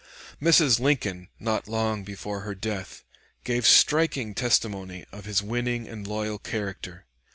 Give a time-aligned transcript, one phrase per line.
[0.41, 0.79] Mrs.
[0.79, 3.03] Lincoln, not long before her death,
[3.43, 7.05] gave striking testimony of his winning and loyal character.